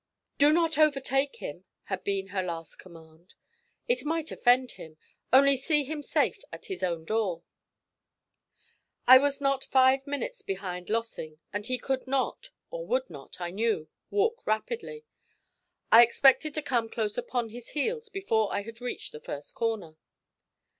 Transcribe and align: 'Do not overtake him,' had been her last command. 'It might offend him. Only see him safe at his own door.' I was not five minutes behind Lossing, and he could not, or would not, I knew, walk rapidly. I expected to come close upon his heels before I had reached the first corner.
'Do 0.39 0.51
not 0.51 0.79
overtake 0.79 1.35
him,' 1.35 1.63
had 1.83 2.03
been 2.03 2.29
her 2.29 2.41
last 2.41 2.79
command. 2.79 3.35
'It 3.87 4.03
might 4.03 4.31
offend 4.31 4.71
him. 4.71 4.97
Only 5.31 5.55
see 5.55 5.83
him 5.83 6.01
safe 6.01 6.41
at 6.51 6.65
his 6.65 6.81
own 6.81 7.05
door.' 7.05 7.43
I 9.05 9.19
was 9.19 9.39
not 9.39 9.63
five 9.63 10.07
minutes 10.07 10.41
behind 10.41 10.89
Lossing, 10.89 11.37
and 11.53 11.67
he 11.67 11.77
could 11.77 12.07
not, 12.07 12.49
or 12.71 12.83
would 12.87 13.11
not, 13.11 13.39
I 13.39 13.51
knew, 13.51 13.89
walk 14.09 14.47
rapidly. 14.47 15.05
I 15.91 16.01
expected 16.01 16.55
to 16.55 16.63
come 16.63 16.89
close 16.89 17.15
upon 17.15 17.49
his 17.49 17.69
heels 17.77 18.09
before 18.09 18.51
I 18.51 18.61
had 18.63 18.81
reached 18.81 19.11
the 19.11 19.21
first 19.21 19.53
corner. 19.53 19.97